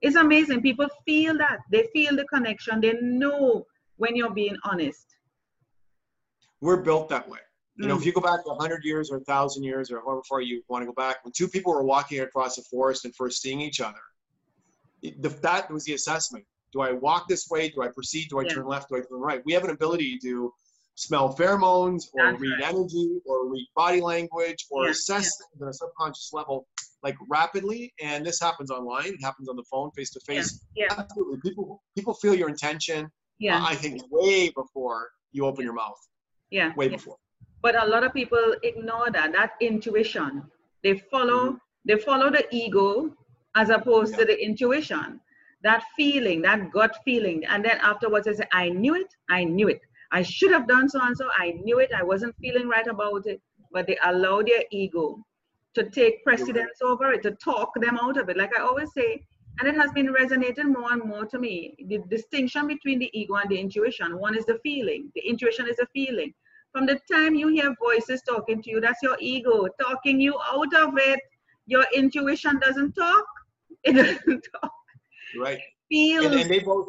[0.00, 0.62] it's amazing.
[0.62, 1.58] People feel that.
[1.70, 2.80] They feel the connection.
[2.80, 3.66] They know
[3.98, 5.06] when you're being honest.
[6.60, 7.40] We're built that way.
[7.80, 8.06] You know, if mm.
[8.06, 10.92] you go back 100 years or 1,000 years or however far you want to go
[10.92, 14.00] back, when two people were walking across a forest and first seeing each other,
[15.02, 16.44] the, that was the assessment.
[16.72, 17.70] Do I walk this way?
[17.70, 18.28] Do I proceed?
[18.28, 18.54] Do I yeah.
[18.54, 18.90] turn left?
[18.90, 19.40] Do I turn right?
[19.46, 20.52] We have an ability to
[20.94, 22.74] smell pheromones or That's read right.
[22.74, 24.90] energy or read body language or yeah.
[24.90, 25.66] assess yeah.
[25.66, 26.66] at a subconscious level
[27.02, 30.88] like rapidly and this happens online it happens on the phone face to face yeah
[30.90, 35.72] absolutely people people feel your intention yeah uh, i think way before you open your
[35.72, 35.98] mouth
[36.50, 37.16] yeah way before
[37.62, 40.42] but a lot of people ignore that that intuition.
[40.82, 41.56] They follow mm-hmm.
[41.84, 43.14] they follow the ego
[43.54, 44.18] as opposed yeah.
[44.20, 45.20] to the intuition.
[45.62, 47.44] That feeling that gut feeling.
[47.46, 49.14] And then afterwards they say i knew it.
[49.28, 49.80] I knew it.
[50.12, 51.90] I should have done so and so i knew it.
[51.96, 53.40] I wasn't feeling right about it.
[53.72, 55.24] But they allow their ego
[55.74, 58.36] to take precedence over it to talk them out of it.
[58.36, 59.22] Like i always say
[59.58, 63.34] and it has been resonating more and more to me the distinction between the ego
[63.34, 64.18] and the intuition.
[64.18, 65.12] One is the feeling.
[65.14, 66.32] The intuition is a feeling
[66.72, 70.74] from the time you hear voices talking to you, that's your ego talking you out
[70.74, 71.20] of it.
[71.66, 73.24] Your intuition doesn't talk.
[73.84, 73.92] It
[74.26, 74.72] doesn't talk.
[75.38, 75.60] Right.
[75.90, 76.26] feels.
[76.26, 76.88] And, and, they both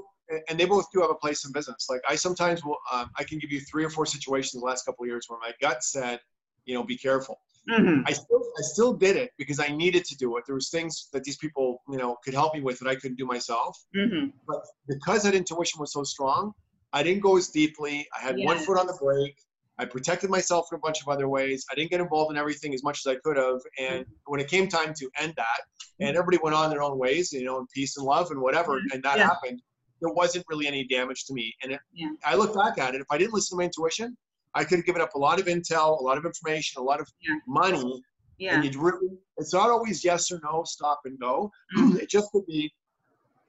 [0.50, 1.88] and they both do have a place in business.
[1.89, 4.86] Like I sometimes will, um, I can give you three or four situations the last
[4.86, 6.20] couple of years where my gut said,
[6.65, 7.39] you know, be careful.
[7.70, 8.02] Mm-hmm.
[8.08, 10.46] I still I still did it because I needed to do it.
[10.48, 13.17] There was things that these people, you know, could help me with that I couldn't
[13.17, 13.78] do myself.
[13.96, 14.30] Mm-hmm.
[14.48, 16.54] But because that intuition was so strong,
[16.94, 18.08] I didn't go as deeply.
[18.17, 19.38] I had one foot on the brake.
[19.82, 21.65] I protected myself in a bunch of other ways.
[21.72, 23.60] I didn't get involved in everything as much as I could have.
[23.80, 25.62] And when it came time to end that,
[26.00, 28.78] and everybody went on their own ways, you know, in peace and love and whatever,
[28.94, 29.24] and that yeah.
[29.24, 29.60] happened,
[30.00, 31.52] there wasn't really any damage to me.
[31.63, 32.10] And it, yeah.
[32.24, 34.15] I look back at it, if I didn't listen to my intuition,
[34.54, 37.02] I could have given up a lot of intel, a lot of information, a lot
[37.02, 37.36] of yeah.
[37.48, 38.04] money.
[38.38, 38.56] Yeah.
[38.56, 41.52] And you'd really, it's not always yes or no, stop and go.
[41.76, 41.98] Mm-hmm.
[41.98, 42.72] it just could be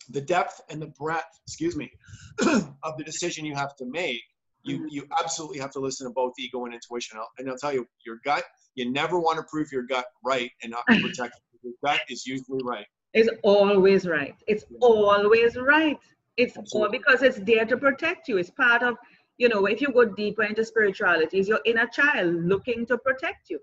[0.08, 1.90] the depth and the breadth, excuse me,
[2.40, 4.22] of the decision you have to make
[4.64, 4.86] you mm-hmm.
[4.90, 7.18] you absolutely have to listen to both ego and intuition.
[7.38, 8.44] And I'll tell you, your gut.
[8.74, 11.42] You never want to prove your gut right and not be protected.
[11.62, 12.86] your gut is usually right.
[13.12, 14.34] It's always right.
[14.46, 15.98] It's always right.
[16.38, 18.38] It's all because it's there to protect you.
[18.38, 18.96] It's part of,
[19.36, 23.50] you know, if you go deeper into spirituality, it's your inner child looking to protect
[23.50, 23.58] you.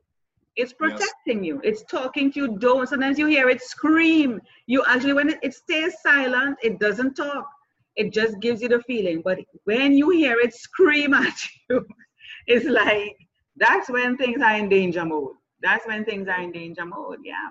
[0.55, 1.45] It's protecting yes.
[1.45, 1.61] you.
[1.63, 2.57] It's talking to you.
[2.59, 2.87] Don't.
[2.87, 4.39] Sometimes you hear it scream.
[4.67, 7.49] You actually, when it, it stays silent, it doesn't talk
[7.99, 9.21] it just gives you the feeling.
[9.23, 11.37] But when you hear it scream at
[11.69, 11.85] you,
[12.47, 13.15] it's like
[13.57, 15.35] that's when things are in danger mode.
[15.61, 17.19] That's when things are in danger mode.
[17.23, 17.49] Yeah.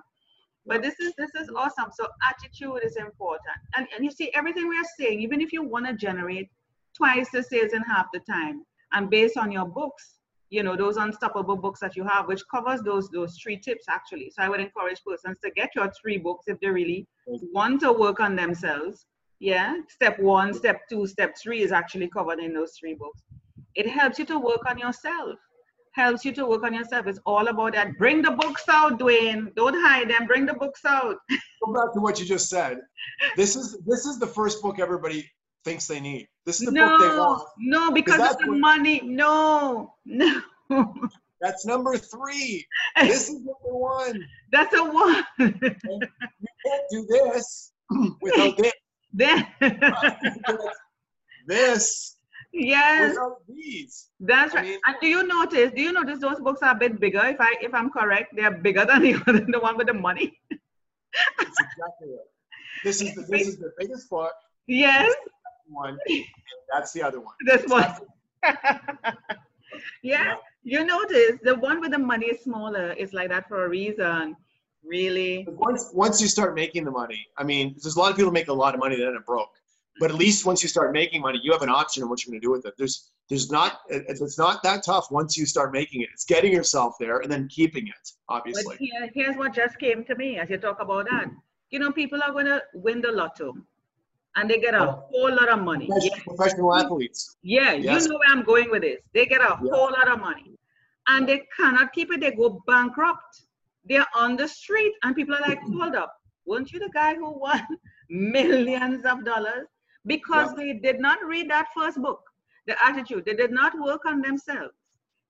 [0.64, 1.90] But this is this is awesome.
[1.92, 3.60] So attitude is important.
[3.76, 6.48] And and you see everything we are saying, even if you want to generate
[6.96, 10.18] twice the sales in half the time, and based on your books,
[10.50, 14.30] you know those unstoppable books that you have which covers those those three tips actually
[14.34, 17.06] so i would encourage persons to get your three books if they really
[17.52, 19.04] want to work on themselves
[19.40, 23.22] yeah step one step two step three is actually covered in those three books.
[23.74, 25.38] It helps you to work on yourself.
[25.92, 27.06] Helps you to work on yourself.
[27.06, 27.96] It's all about that.
[27.98, 29.52] Bring the books out duane.
[29.56, 30.26] Don't hide them.
[30.26, 31.16] Bring the books out.
[31.64, 32.78] Go back to what you just said.
[33.36, 35.30] This is this is the first book everybody
[35.64, 36.28] thinks they need.
[36.44, 37.48] This is the no, book they want.
[37.58, 39.00] no because it's the money.
[39.04, 40.42] No no.
[41.40, 42.66] That's number three.
[43.00, 44.24] This is number one.
[44.52, 45.24] That's a one.
[45.38, 47.72] You can't do this
[48.20, 48.72] without this
[49.12, 49.46] then
[51.46, 52.16] this
[52.52, 54.08] yes without these.
[54.20, 56.78] that's I right mean- and do you notice do you notice those books are a
[56.78, 59.86] bit bigger if i if i'm correct they're bigger than the other the one with
[59.88, 60.38] the money
[61.38, 62.26] That's exactly it.
[62.84, 64.32] This is the this is the biggest part.
[64.66, 65.12] yes
[65.68, 65.98] one.
[66.08, 66.24] And
[66.72, 67.34] that's the other one.
[67.46, 67.84] this one
[68.42, 69.12] Exactly.
[70.02, 73.68] yeah you notice the one with the money is smaller it's like that for a
[73.68, 74.36] reason
[74.84, 78.32] really Once once you start making the money, I mean, there's a lot of people
[78.32, 79.50] make a lot of money that end up broke.
[80.00, 82.30] But at least once you start making money, you have an option on what you're
[82.32, 82.74] going to do with it.
[82.78, 86.08] There's there's not it's not that tough once you start making it.
[86.12, 88.76] It's getting yourself there and then keeping it, But obviously.
[88.78, 91.24] here, here's what just came to me as you talk about that.
[91.26, 91.34] Hmm.
[91.70, 93.54] You know, people are going to win the lotto
[94.36, 95.04] and they get a Oh.
[95.10, 95.86] whole lot of money.
[95.90, 97.36] Yeah, Professional, professional athletes.
[97.42, 98.04] yeah Yes.
[98.04, 99.00] you know where I'm going with this.
[99.12, 99.70] They get a Yeah.
[99.72, 100.56] whole lot of money
[101.08, 102.20] and they cannot keep it.
[102.20, 103.42] They go bankrupt.
[103.88, 106.14] They're on the street and people are like, hold up,
[106.46, 107.62] weren't you the guy who won
[108.10, 109.66] millions of dollars?
[110.06, 110.56] Because Yeah.
[110.56, 112.22] they did not read that first book,
[112.66, 113.24] the attitude.
[113.26, 114.74] They did not work on themselves.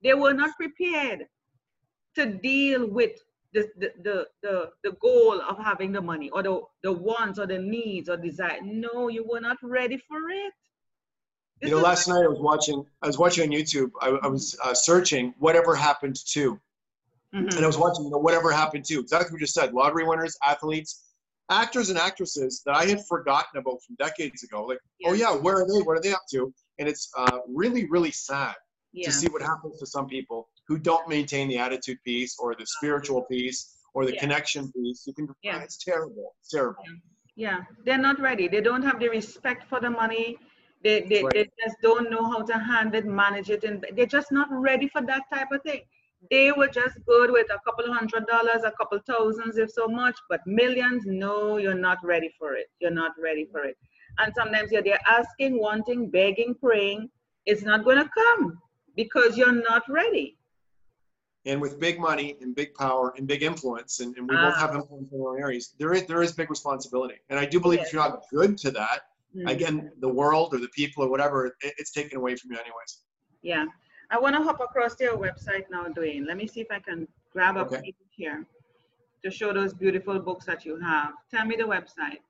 [0.03, 1.27] They were not prepared
[2.17, 3.13] to deal with
[3.53, 7.47] the, the, the, the, the goal of having the money or the, the wants or
[7.47, 8.59] the needs or desire.
[8.63, 10.53] No, you were not ready for it.
[11.61, 13.91] This You know, last night I was watching I was watching on YouTube.
[14.01, 16.61] I, I was uh, searching whatever happened to,
[17.35, 17.55] Mhm.
[17.57, 19.75] and I was watching you know whatever happened to exactly what you just said.
[19.75, 21.05] Lottery winners, athletes,
[21.51, 24.65] actors, and actresses that I had forgotten about from decades ago.
[24.65, 25.83] Like, oh yeah, where are they?
[25.83, 26.53] What are they up to?
[26.79, 28.55] And it's uh, really really sad
[28.93, 29.07] yeah.
[29.07, 32.67] to see what happens to some people who don't maintain the attitude piece or the
[32.67, 34.21] spiritual piece or the Yeah.
[34.21, 35.07] connection piece.
[35.07, 35.63] You can, Yeah.
[35.63, 36.35] it's terrible.
[36.41, 36.85] It's terrible.
[37.37, 38.49] Yeah, they're not ready.
[38.49, 40.39] They don't have the respect for the money.
[40.83, 41.33] They, they, Right.
[41.35, 44.89] they just don't know how to handle it, manage it, and they're just not ready
[44.89, 45.83] for that type of thing.
[46.31, 49.87] They were just good with a couple of hundred dollars, a couple thousands, if so
[49.87, 52.67] much, but millions, no, you're not ready for it.
[52.81, 53.77] You're not ready for it.
[54.19, 57.09] And sometimes you're there asking, wanting, begging, praying.
[57.47, 58.59] It's not going to come
[58.97, 60.37] because you're not ready.
[61.47, 64.61] And with big money and big power and big influence, and, and we both Ah.
[64.67, 67.15] have influence in our areas, there is there is big responsibility.
[67.31, 69.03] And I do believe if you're not good to that,
[69.37, 69.51] Mm.
[69.51, 72.93] again, the world or the people or whatever, it, it's taken away from you anyways.
[73.43, 73.67] Yeah.
[74.11, 76.25] I want to hop across to your website now, Duane.
[76.27, 77.81] Let me see if I can grab a Okay.
[77.83, 78.47] page here
[79.23, 81.13] to show those beautiful books that you have.
[81.31, 82.21] Tell me the website.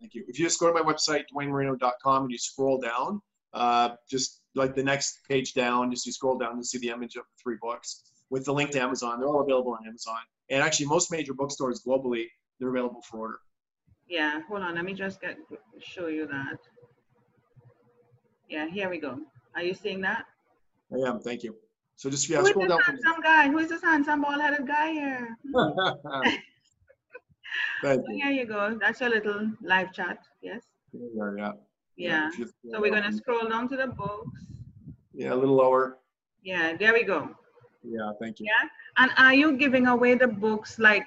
[0.00, 0.24] Thank you.
[0.28, 3.20] If you just go to my website, duanemarino.com, and you scroll down,
[3.52, 7.16] uh, just like the next page down, just you scroll down to see the image
[7.16, 9.18] of the three books with the link to Amazon.
[9.20, 10.18] They're all available on Amazon.
[10.48, 12.26] And actually, most major bookstores globally,
[12.58, 13.38] they're available for order.
[14.08, 14.76] Yeah, hold on.
[14.76, 15.36] Let me just get
[15.80, 16.58] show you that.
[18.48, 19.18] Yeah, here we go.
[19.54, 20.26] Are you seeing that?
[20.92, 21.20] I am.
[21.20, 21.56] Thank you.
[21.96, 22.80] So just yeah, Who scroll down.
[22.82, 23.48] handsome guy?
[23.48, 25.36] Who is this handsome bald-headed guy here?
[25.50, 25.74] From
[27.82, 28.14] Thank you.
[28.22, 28.78] Here you go.
[28.80, 30.18] That's your little live chat.
[30.42, 30.62] Yes.
[30.92, 31.52] There you are, yeah.
[31.96, 32.30] Yeah.
[32.70, 34.42] So we're gonna scroll scroll down to the books.
[35.14, 35.98] Yeah, a little lower.
[36.42, 37.30] Yeah, there we go.
[37.82, 38.46] Yeah, thank you.
[38.46, 38.68] Yeah.
[38.98, 41.06] And are you giving away the books like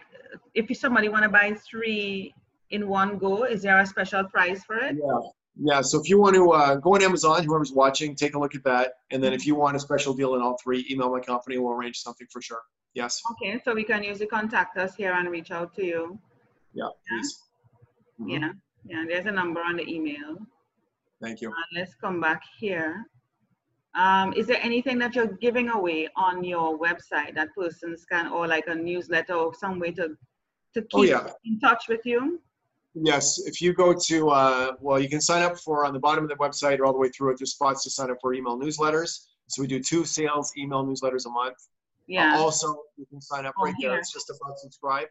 [0.56, 2.34] if somebody want to buy three
[2.72, 4.96] in one go, is there a special price for it?
[4.96, 5.20] Yeah.
[5.62, 8.56] Yeah, so if you want to uh, go on Amazon, whoever's watching, take a look
[8.56, 8.94] at that.
[9.12, 11.58] And then if you want a special deal in all three, email my company.
[11.58, 12.62] We'll arrange something for sure.
[12.94, 13.22] Yes.
[13.32, 16.18] Okay, so we can usually contact us here and reach out to you.
[16.74, 17.44] Yeah, please.
[18.22, 18.30] Mhm.
[18.42, 18.52] Yeah.
[18.86, 20.38] Yeah, there's a number on the email.
[21.22, 21.50] Thank you.
[21.50, 23.06] Uh, let's come back here.
[23.96, 28.48] Um, is there anything that you're giving away on your website that persons can, or
[28.48, 30.16] like a newsletter or some way to,
[30.76, 31.30] to keep Oh, yeah.
[31.44, 32.40] in touch with you?
[32.96, 36.24] Yes, if you go to, uh, well, you can sign up for on the bottom
[36.24, 38.34] of the website or all the way through it, there's spots to sign up for
[38.34, 39.28] email newsletters.
[39.48, 41.54] So we do two sales email newsletters a month.
[41.56, 42.38] Uh, Yeah.
[42.38, 43.92] Also, you can sign up Oh, right there.
[43.92, 44.00] here.
[44.00, 45.08] It's just above subscribe.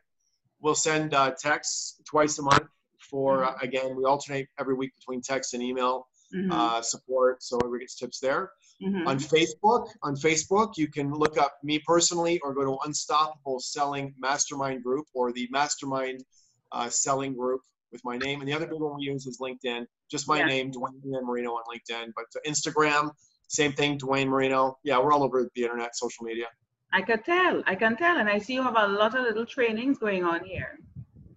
[0.60, 2.66] We'll send uh, texts twice a month
[2.98, 3.54] for, Mm-hmm.
[3.54, 7.42] uh, again, we alternate every week between text and email Mhm, uh, support.
[7.42, 8.50] So everybody gets tips there.
[8.82, 9.06] mhm.
[9.06, 14.14] On Facebook, on Facebook, you can look up me personally or go to Unstoppable Selling
[14.18, 16.24] Mastermind Group or the Mastermind
[16.72, 17.60] uh, Selling Group
[17.92, 18.40] with my name.
[18.40, 19.86] And the other big one we use is LinkedIn.
[20.10, 20.46] Just my Yeah.
[20.46, 22.12] name, Duane Marino on LinkedIn.
[22.16, 23.10] But Instagram,
[23.50, 24.76] Same thing, Duane Marino.
[24.84, 26.44] Yeah, we're all over the internet, social media.
[26.92, 27.62] I can tell.
[27.66, 28.18] I can tell.
[28.18, 30.78] And I see you have a lot of little trainings going on here.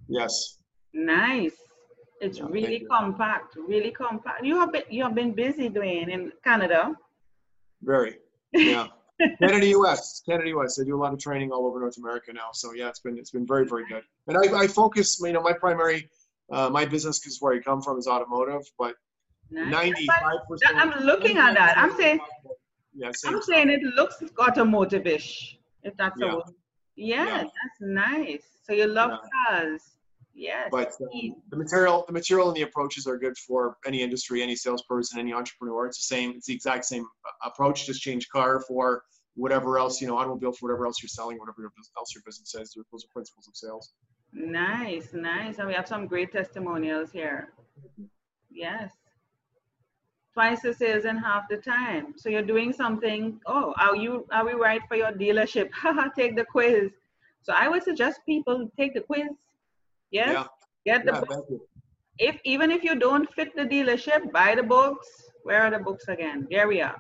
[0.10, 0.58] Yes.
[0.94, 1.56] Nice.
[2.20, 4.44] It's Yeah, really compact, really compact.
[4.44, 6.94] You have been you have been busy, Dwayne, in Canada.
[7.82, 8.17] Very.
[8.52, 8.88] Yeah.
[9.42, 10.22] Canada, US.
[10.28, 10.80] Canada, US.
[10.80, 12.50] I do a lot of training all over North America now.
[12.54, 14.04] So yeah, it's been it's been very very good.
[14.28, 15.20] And I, I focus.
[15.22, 16.10] You know, my primary
[16.52, 18.96] uh, my business because where I come from is automotive, but
[19.50, 20.76] ninety five percent.
[20.78, 21.78] I'm looking at that.
[21.78, 22.20] I'm saying
[22.94, 23.12] Yeah.
[23.26, 26.32] I'm saying it looks automotive-ish, if that's Yeah.
[26.32, 26.44] a word.
[26.96, 27.38] Yes, Yeah.
[27.44, 28.44] that's nice.
[28.64, 29.30] So you love Yeah.
[29.48, 29.82] cars.
[30.34, 30.70] Yes.
[30.72, 34.56] but um, the material the material and the approaches are good for any industry any
[34.56, 38.62] salesperson any entrepreneur it's the same it's the exact same uh, approach just change car
[38.67, 39.04] for
[39.36, 42.74] whatever else you know automobile for whatever else you're selling whatever else your business is
[42.74, 43.94] those are principles of sales
[44.34, 45.58] Nice, nice.
[45.58, 47.54] And we have some great testimonials here.
[48.50, 48.91] Yes.
[50.34, 52.13] Twice the sales in half the time.
[52.15, 53.41] So you're doing something.
[53.46, 55.70] Oh, are you are we right for your dealership?
[55.74, 56.91] Haha, take the quiz.
[57.41, 59.28] So I would suggest people take the quiz.
[60.12, 60.30] Yes.
[60.34, 60.45] yeah
[60.86, 61.47] Get the yeah book.
[62.17, 65.08] If even if you don't fit the dealership, buy the books.
[65.43, 66.47] Where are the books again?
[66.50, 66.97] There we are.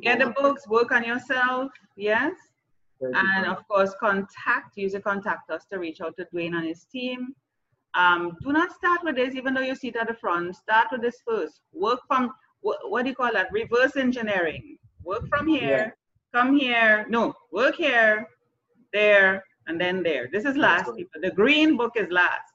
[0.00, 1.70] Get the books, work on yourself.
[1.96, 2.34] Yes.
[3.00, 6.66] Thank And of course, contact, use the contact us to reach out to Duane and
[6.66, 7.34] his team.
[7.94, 10.54] Um, do not start with this, even though you sit at the front.
[10.56, 11.62] Start with this first.
[11.72, 13.52] Work from, what, what do you call that?
[13.52, 14.76] Reverse engineering.
[15.02, 15.96] Work from here,
[16.34, 17.06] come here.
[17.08, 18.26] No, work here,
[18.92, 20.28] there, and then there.
[20.32, 21.20] This is last, people.
[21.22, 22.52] The green book is last.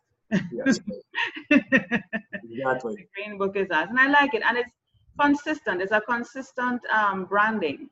[0.52, 0.80] yes
[1.50, 3.90] the green book is last.
[3.90, 4.44] And I like it.
[4.48, 4.72] And it's
[5.20, 5.82] consistent.
[5.82, 7.90] It's a consistent um, branding.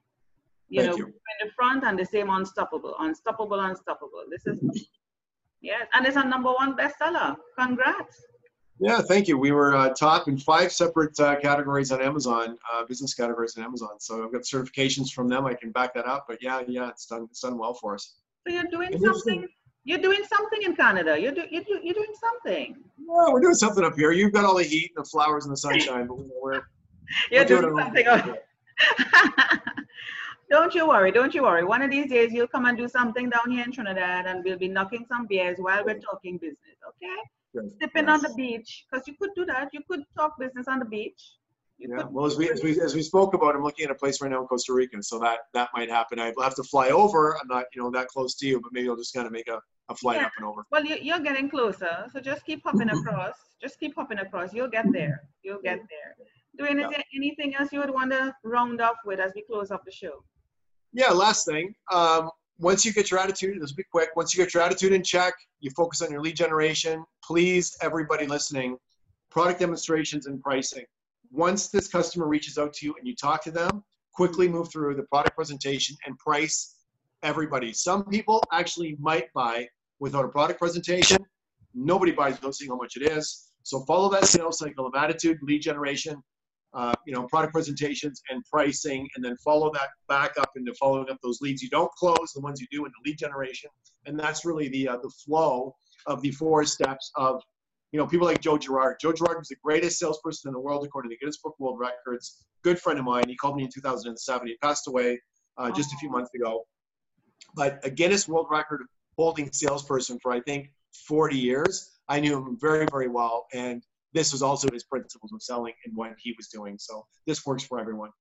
[0.70, 1.06] You Thank know, you.
[1.08, 4.24] in the front and the same unstoppable, unstoppable, unstoppable.
[4.30, 4.88] This is
[5.62, 7.36] yes, and it's a number one bestseller.
[7.58, 8.24] Congrats.
[8.80, 12.86] yeah thank you we were uh, top in five separate uh, categories on amazon uh,
[12.86, 16.26] business categories on amazon so i've got certifications from them i can back that up
[16.30, 18.16] but yeah yeah it's done it's done well for us
[18.48, 19.48] So you're doing And something.
[19.86, 21.20] You're doing something in Canada.
[21.20, 22.76] You're do, you're, do, you're doing something.
[23.08, 25.52] well, we're doing something up here you've got all the heat and the flowers and
[25.52, 26.62] the sunshine but we're
[27.32, 28.06] You're we're doing own something.
[30.50, 31.12] don't you worry.
[31.12, 31.64] Don't you worry.
[31.64, 34.58] One of these days you'll come and do something down here in Trinidad, and we'll
[34.58, 36.78] be knocking some beers while we're talking business.
[36.88, 37.16] Okay?
[37.54, 37.72] Good.
[37.82, 39.70] Sipping on the beach, because you could do that.
[39.74, 41.34] You could talk business on the beach.
[41.80, 44.22] Yeah, well, as we, as we, as we spoke about, I'm looking at a place
[44.22, 46.20] right now in Costa Rica, so that, that might happen.
[46.20, 47.38] I'll have to fly over.
[47.42, 49.48] I'm not, you know, that close to you, but maybe I'll just kind of make
[49.48, 50.26] a, a flight Yeah.
[50.26, 50.66] up and over.
[50.72, 53.36] Well, you, you're getting closer, so just keep hopping across.
[53.62, 54.54] Just keep hopping across.
[54.54, 55.22] You'll get there.
[55.42, 56.16] You'll get there.
[56.58, 56.98] Duane, is Yeah.
[56.98, 59.92] there anything else you would want to round off with as we close off the
[59.92, 60.24] show?
[60.92, 61.74] Yeah, last thing.
[61.94, 64.10] Um, once you get your attitude, this will be quick.
[64.18, 67.06] Once you get your attitude in check, you focus on your lead generation.
[67.24, 68.76] Please, everybody listening,
[69.32, 70.84] product demonstrations and pricing.
[71.32, 74.96] Once this customer reaches out to you and you talk to them, quickly move through
[74.96, 76.76] the product presentation and price
[77.24, 77.74] everybody.
[77.74, 79.68] Some people actually might buy
[80.00, 81.18] without a product presentation.
[81.74, 83.52] Nobody buys without seeing how much it is.
[83.64, 86.22] So follow that sales cycle of attitude, lead generation,
[86.74, 91.10] uh, you know, product presentations and pricing, and then follow that back up into following
[91.10, 93.70] up those leads you don't close, the ones you do into lead generation,
[94.06, 97.42] and that's really the uh, the flow of the four steps of,
[97.92, 98.98] you know, people like Joe Girard.
[99.02, 101.80] Joe Girard was the greatest salesperson in the world according to the Guinness Book World
[101.80, 102.46] Records.
[102.64, 103.28] Good friend of mine.
[103.28, 104.48] He called me in 2007.
[104.48, 105.20] He passed away
[105.58, 106.66] uh, just a few months ago,
[107.56, 108.82] but a Guinness World Record
[109.18, 110.72] holding salesperson for I think
[111.08, 112.00] 40 years.
[112.08, 115.96] I knew him very very well, and this was also his principles of selling and
[115.96, 116.78] what he was doing.
[116.80, 118.12] So this works for everyone.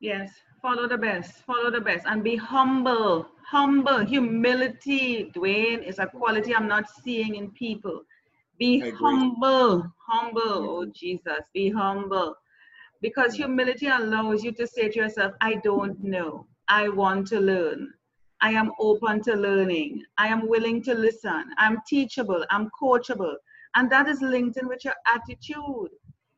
[0.00, 3.26] Yes, follow the best, follow the best, and be humble.
[3.46, 8.02] Humble, humility, Duane, is a quality I'm not seeing in people.
[8.58, 10.40] Be humble, humble.
[10.42, 12.34] Oh, Jesus, be humble.
[13.02, 16.46] Because humility allows you to say to yourself, I don't know.
[16.68, 17.92] I want to learn.
[18.40, 20.04] I am open to learning.
[20.18, 21.44] I am willing to listen.
[21.58, 22.44] I'm teachable.
[22.50, 23.34] I'm coachable.
[23.74, 25.90] And that is linked in with your attitude.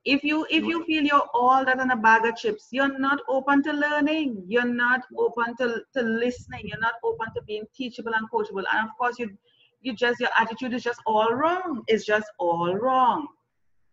[0.05, 3.21] If you if you feel you're all that in a bag of chips, you're not
[3.29, 4.43] open to learning.
[4.47, 6.63] You're not open to, to listening.
[6.65, 8.64] You're not open to being teachable and coachable.
[8.73, 9.37] And of course, you
[9.81, 11.83] you just your attitude is just all wrong.
[11.87, 13.29] It's just all wrong.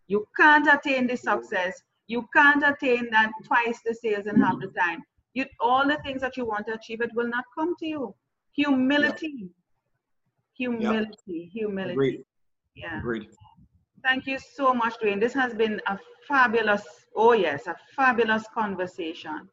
[0.08, 1.80] You can't attain the success.
[2.06, 5.02] You can't attain that twice the sales in half the time.
[5.34, 8.14] You all the things that you want to achieve, it will not come to you.
[8.52, 9.50] Humility.
[10.56, 11.50] Humility.
[11.52, 11.92] Humility.
[11.92, 12.24] Agreed.
[12.74, 12.98] Yeah.
[12.98, 13.28] Agreed.
[14.02, 15.20] Thank you so much, Duane.
[15.20, 16.84] This has been a fabulous,
[17.16, 19.48] oh yes, a fabulous conversation.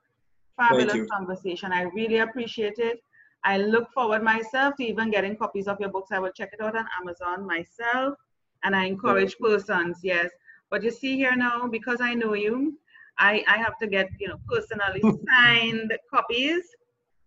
[0.55, 1.73] Fabulous conversation.
[1.73, 2.99] I really appreciate it.
[3.45, 6.11] I look forward myself to even getting copies of your books.
[6.11, 8.15] I will check it out on Amazon myself.
[8.63, 10.29] And I encourage persons, yes.
[10.69, 12.79] But you see here now, because I know you,
[13.19, 16.63] I, I have to get, you know, personally signed copies,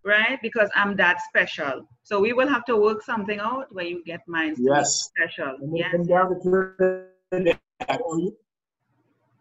[0.05, 0.39] right?
[0.43, 1.87] Because I'm that special.
[2.03, 5.11] So we will have to work something out where you get mine yes.
[5.11, 5.59] special.
[5.75, 5.93] Yes.
[5.93, 7.07] come down to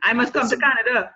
[0.04, 1.12] I must come to Canada.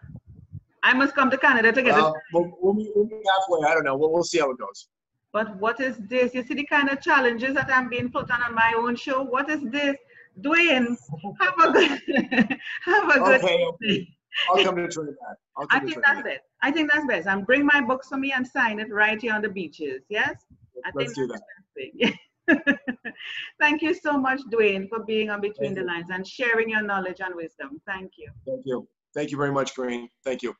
[0.81, 2.53] I must come to Canada to get uh, Well, it.
[2.61, 3.69] we'll, we'll meet halfway.
[3.69, 3.97] I don't know.
[3.97, 4.87] We'll, we'll see how it goes.
[5.31, 6.33] But what is this?
[6.33, 9.21] You see the kind of challenges that I'm being put on on my own show?
[9.21, 9.95] What is this?
[10.41, 10.97] Duane,
[11.39, 12.01] have a good,
[12.85, 14.07] have a good Okay.
[14.49, 15.17] I'll come to Trinidad.
[15.57, 16.41] I'll I come to think that's it.
[16.61, 17.27] I think that's best.
[17.27, 20.03] I'm bring my books for me and sign it right here on the beaches.
[20.09, 20.35] Yes?
[20.85, 21.41] I Let's do that.
[21.75, 22.09] that's the
[22.47, 23.13] best thing.
[23.59, 25.93] Thank you so much, Duane, for being on Between Thank the.
[25.93, 27.81] Lines and sharing your knowledge and wisdom.
[27.85, 28.29] Thank you.
[28.45, 28.87] Thank you.
[29.13, 30.07] Thank you very much, Corine.
[30.23, 30.55] Thank you.